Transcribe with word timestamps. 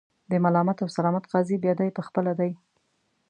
د 0.29 0.31
ملامت 0.43 0.77
او 0.83 0.89
سلامت 0.97 1.23
قاضي 1.31 1.57
بیا 1.63 1.73
دای 1.79 1.89
په 1.97 2.01
خپله 2.07 2.31
دی. 2.39 2.51